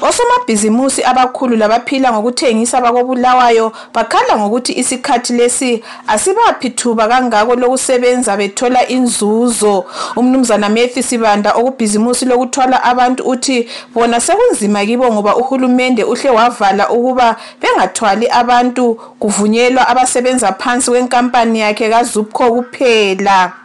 osomabhizimusi 0.00 1.04
abakhulu 1.04 1.56
labaphila 1.56 2.12
ngokuthengisa 2.12 2.80
bakobulawayo 2.80 3.72
bakhala 3.94 4.38
ngokuthi 4.38 4.72
isikhathi 4.72 5.32
lesi 5.32 5.82
asibaphi 6.06 6.70
thuba 6.70 7.08
kangako 7.08 7.54
lokusebenza 7.54 8.36
bethola 8.36 8.88
inzuzo. 8.88 9.84
Umnumzana 10.16 10.68
Matthew 10.68 11.02
Sibanda 11.02 11.52
okubhizimusi 11.52 12.24
lokuthwala 12.24 12.82
abantu 12.82 13.22
uthi 13.24 13.68
bona 13.94 14.20
sekunzima 14.20 14.86
kibo 14.86 15.12
ngoba 15.12 15.36
uhulumende 15.36 16.04
uhle 16.04 16.30
wavala 16.30 16.90
ukuba 16.90 17.36
bengathwali 17.60 18.28
abantu 18.28 18.94
kuvunyelwa 19.18 19.88
abasebenza 19.88 20.52
phansi 20.52 20.90
kwenkampani 20.90 21.60
yakhe 21.60 21.90
kaZupco 21.90 22.52
kuphela. 22.52 23.59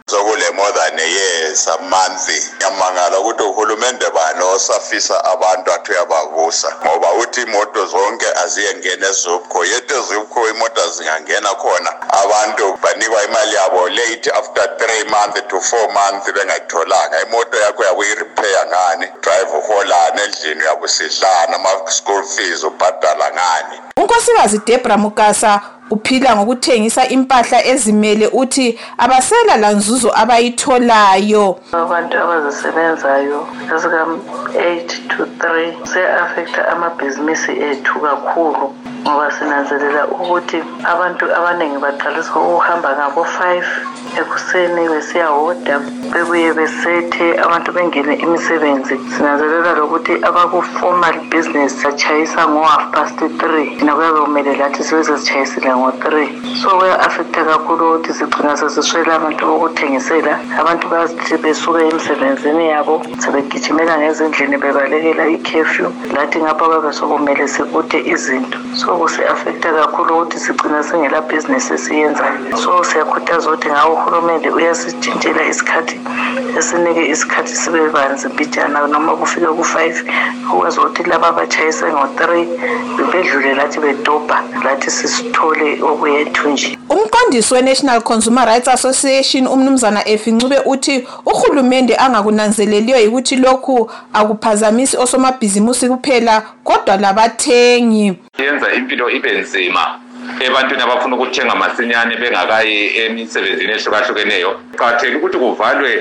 Year 1.56 2.42
ngiyamangala 2.56 3.18
ukuthi 3.20 3.42
uhulumende 3.42 4.06
bani 4.10 4.44
osafisa 4.44 5.24
abantu 5.24 5.72
athi 5.72 5.92
uyabavusa 5.92 6.76
ngoba 6.84 7.12
uthi 7.12 7.42
imoto 7.42 7.86
zonke 7.86 8.26
aziyengena 8.44 9.06
ezupco 9.08 9.64
yethu 9.64 9.94
ezupco 10.00 10.48
imoto 10.48 10.90
zingangena 10.90 11.48
khona. 11.48 11.90
Abantu 12.22 12.78
banikwa 12.82 13.24
imali 13.24 13.54
yabo 13.54 13.88
late 13.88 14.30
after 14.30 14.76
three 14.78 15.04
months 15.04 15.42
to 15.48 15.60
four 15.60 15.92
months 15.92 16.32
bengayitholanga. 16.32 17.22
Imoto 17.26 17.56
yakho 17.58 17.84
yabuyirepair 17.84 18.66
ngani? 18.66 19.06
Drive 19.22 19.50
uholana 19.58 20.22
endlini 20.24 20.62
uyabusidlana 20.62 21.56
ama-school 21.56 22.24
fees 22.24 22.64
ubhadala 22.64 23.30
ngani? 23.32 23.80
Unkosikazi 23.96 24.58
debra 24.66 24.96
mugasa 24.96 25.75
uphila 25.90 26.36
ngokuthengisa 26.36 27.08
impahla 27.08 27.66
ezimele 27.66 28.26
uthi 28.32 28.78
abasela 28.98 29.56
lanzuzo 29.56 30.10
abayitholayo. 30.22 31.58
Abantu 31.72 32.14
abazisebenzayo 32.18 33.46
ezika-8 33.74 34.88
to 35.08 35.24
3 35.24 35.86
se-afektha 35.92 36.68
amabhizinisi 36.68 37.52
ethu 37.52 38.00
kakhulu. 38.00 38.74
Ngoba 39.06 39.30
sinanzelela 39.36 40.02
ukuthi 40.14 40.58
abantu 40.92 41.24
abaningi 41.38 41.78
baqalisa 41.84 42.34
ukuhamba 42.34 42.88
ngabo-5 42.98 43.40
ekuseni 44.20 44.82
besiyahoda 44.92 45.74
bebuye 46.12 46.50
besethe 46.58 47.26
abantu 47.44 47.68
bengene 47.76 48.14
imisebenzi. 48.24 48.94
Sinanzelela 49.14 49.70
lokuthi 49.78 50.14
abaku-formal 50.28 51.16
business 51.30 51.72
batshayisa 51.84 52.42
ngo-half 52.50 52.84
past 52.94 53.18
3 53.22 53.78
thina 53.78 53.92
kuyabe 53.96 54.20
kumele 54.26 54.52
lathi 54.60 54.82
sibe 54.86 55.02
sitshayisile 55.06 55.70
ngo-3 55.78 56.06
so 56.60 56.68
kuya-afektha 56.78 57.40
kakhulu 57.50 57.82
ukuthi 57.86 58.10
sigcina 58.18 58.56
sesiswele 58.58 59.12
abantu 59.14 59.42
bokuthengisela. 59.48 60.34
Abantu 60.60 60.84
bathi 60.92 61.34
besuka 61.42 61.80
emsebenzini 61.90 62.64
yabo 62.74 62.94
sebegijimela 63.22 63.94
ngezindlini 64.00 64.56
bebalekela 64.62 65.24
ikhefyu 65.36 65.86
lathi 66.14 66.42
ngapha 66.42 66.64
babe 66.70 66.90
sokumele 66.98 67.44
sikude 67.54 67.98
izinto. 68.14 68.58
So 68.74 68.95
kusi-afektha 68.96 69.72
kakhulu 69.72 70.14
ukuthi 70.14 70.38
sigcina 70.38 70.82
singela 70.82 71.20
bhizinesi 71.20 71.74
esiyenzayo. 71.74 72.56
So 72.56 72.84
siyakhuthaza 72.84 73.50
ukuthi 73.50 73.68
ngawo 73.68 73.94
uhulumende 73.94 74.50
uyasitshintshela 74.50 75.42
isikhathi 75.48 76.00
esinike 76.58 77.06
isikhathi 77.12 77.54
sibe 77.56 77.88
banzi 77.88 78.28
mbijana 78.28 78.86
noma 78.86 79.16
kufike 79.16 79.46
ku-five 79.46 80.04
ukwazi 80.54 80.80
ukuthi 80.80 81.02
laba 81.02 81.28
abatshayise 81.28 81.86
ngo-three 81.86 82.48
bedlule 83.12 83.54
lathi 83.54 83.80
bedobha 83.80 84.42
lathi 84.64 84.90
sisithole 84.90 85.82
okuyethu 85.82 86.48
nje. 86.48 86.78
Umqondisi 86.88 87.54
we-national 87.54 88.00
consumer 88.00 88.46
rights 88.46 88.68
association 88.68 89.46
umnumzana 89.46 90.08
efincube 90.08 90.58
uthi 90.64 91.06
uhulumende 91.26 91.96
angakunanzeleliyo 91.96 92.98
yikuthi 92.98 93.36
lokhu 93.36 93.90
akuphazamisi 94.12 94.96
osomabhizimusi 94.96 95.88
kuphela 95.88 96.42
kodwa 96.64 96.96
labathengi. 96.96 98.25
Yenza 98.38 98.72
impilo 98.72 99.10
ibe 99.10 99.32
nzima. 99.32 99.98
Ebantwini 100.40 100.82
abafuna 100.82 101.16
ukuthenga 101.16 101.54
masinyane 101.54 102.16
bengakayi 102.16 102.98
emisebenzini 102.98 103.72
ehlukahlukeneyo 103.72 104.60
qakathekile 104.76 105.16
ukuthi 105.16 105.38
kuvalwe 105.38 105.92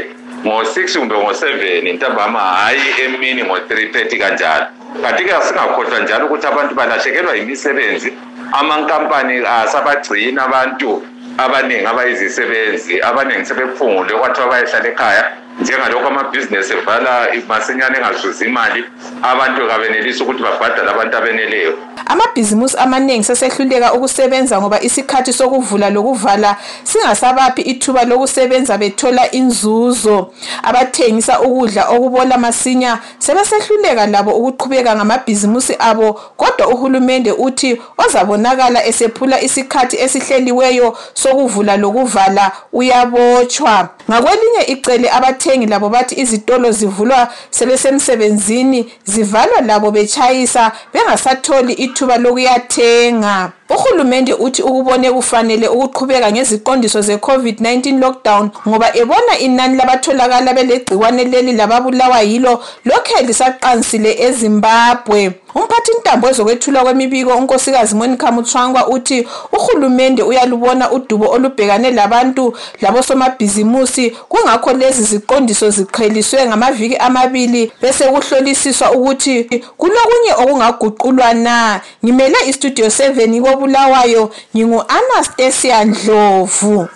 ngo-six 0.45 0.97
kumbe 0.97 1.15
ngo-seven 1.15 1.93
ntambama 1.95 2.39
hhayi 2.39 2.85
emini 3.03 3.43
ngo-three 3.43 3.87
thirty 3.93 4.17
kanjalo. 4.17 4.65
Kanti-ke 5.01 5.41
singakhohlwa 5.41 5.99
njalo 5.99 6.25
ukuthi 6.25 6.47
abantu 6.47 6.75
balahlekelwa 6.75 7.35
yimisebenzi. 7.35 8.13
Amankampani 8.51 9.45
asabagcina 9.45 10.43
abantu 10.45 11.03
abaningi 11.37 11.85
abayizisebenzi 11.85 13.01
abaningi 13.01 13.45
sebephungule 13.45 14.13
kwathiwa 14.13 14.47
bayehlala 14.47 14.87
ekhaya. 14.89 15.25
Njengalokhu 15.61 16.07
amabhizinesi 16.07 16.73
evala 16.73 17.27
masinyane 17.47 17.97
engazuzi 17.97 18.45
imali 18.45 18.83
abantu 19.23 19.67
kabenelisi 19.67 20.23
ukuthi 20.23 20.43
babhadale 20.43 20.89
abantu 20.91 21.17
abeneleyo. 21.17 21.73
Amabhizimusi 22.05 22.77
amaningi 22.77 23.23
sesehluleka 23.23 23.93
ukusebenza 23.93 24.61
ngoba 24.61 24.81
isikhathi 24.81 25.33
sokuvula 25.33 25.89
lokuvala 25.89 26.55
singasabaphi 26.83 27.61
ithuba 27.61 28.03
lokusebenza 28.03 28.77
bethola 28.77 29.31
inzuzo. 29.31 30.31
Abathengisa 30.63 31.39
ukudla 31.41 31.89
okubola 31.89 32.37
masinya 32.37 32.99
sebesehluleka 33.19 34.07
labo 34.07 34.31
ukuqhubeka 34.31 34.95
ngamabhizimusi 34.95 35.75
abo 35.79 36.13
kodwa 36.13 36.67
uhulumende 36.67 37.31
uthi 37.31 37.81
ozabonakala 37.97 38.85
esephula 38.85 39.41
isikhathi 39.41 39.97
esihleliweyo 39.97 40.97
sokuvula 41.13 41.77
lokuvala 41.77 42.51
uyabotshwa. 42.73 43.89
Ngakwelinye 44.09 44.63
icele 44.67 45.09
abathengi 45.45 45.65
labo 45.65 45.89
bathi 45.89 46.15
izitolo 46.21 46.71
zivulwa 46.71 47.27
sebesemsebenzini 47.49 48.91
zivalwa 49.03 49.61
labo 49.61 49.91
betshayisa 49.91 50.71
bengasatholi 50.93 51.73
ithuba 51.73 52.17
lokuyathenga. 52.17 53.51
Uhulumende 53.69 54.33
uthi 54.33 54.61
ukubone 54.61 55.11
kufanele 55.11 55.67
ukuqhubeka 55.67 56.31
ngeziqondiso 56.31 57.01
ze-covid-19 57.01 57.99
lockdown 57.99 58.49
ngoba 58.67 58.97
ebona 58.97 59.39
inani 59.39 59.77
labatholakala 59.77 60.53
belegciwane 60.53 61.23
leli 61.23 61.53
lababulawa 61.53 62.21
yilo 62.21 62.63
lokhe 62.85 63.23
lisaqansile 63.23 64.21
ezimbabwe. 64.25 65.31
Umphathi 65.55 65.91
ntambo 65.99 66.27
wezokwethulwa 66.27 66.83
kwemibiko 66.83 67.37
unkosikazi 67.37 67.95
monica 67.95 68.31
mutswangwa 68.31 68.87
uthi 68.87 69.27
uhulumende 69.51 70.23
uyalubona 70.23 70.91
udubo 70.91 71.29
olubhekane 71.31 71.91
labantu 71.91 72.57
labosomabhizimusi 72.81 74.09
kungakho 74.09 74.73
lezi 74.73 75.03
ziqondiso 75.35 75.69
ziqheliswe 75.69 76.45
ngamaviki 76.45 76.95
amabili 76.95 77.71
bese 77.81 78.03
kuhlolisiswa 78.07 78.91
ukuthi 78.91 79.43
kulokunye 79.77 80.33
okungaguqulwa 80.37 81.33
na. 81.33 81.81
Ngimele 82.03 82.37
istudio 82.47 82.85
7 82.85 83.41
kobulawayo 83.41 84.31
ngingu-anastasia 84.55 85.85
ndlovu 85.85 86.87